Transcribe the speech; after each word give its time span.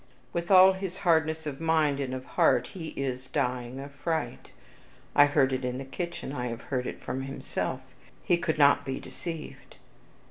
"With 0.33 0.49
all 0.49 0.73
his 0.73 0.97
hardness 1.05 1.45
of 1.45 1.61
mind, 1.61 1.99
and 1.99 2.11
of 2.15 2.25
heart, 2.25 2.69
he 2.73 2.87
is 2.97 3.27
dying 3.27 3.79
of 3.79 3.85
a 3.85 3.89
fright. 3.89 4.49
I 5.15 5.27
heard 5.27 5.53
it 5.53 5.63
in 5.63 5.77
the 5.77 5.85
kitchen, 5.85 6.33
I 6.33 6.47
have 6.47 6.61
heard 6.73 6.87
it 6.87 6.99
from 7.03 7.21
himself, 7.21 7.81
he 8.23 8.37
could 8.39 8.57
not 8.57 8.83
be 8.83 8.99
deceived. 8.99 9.75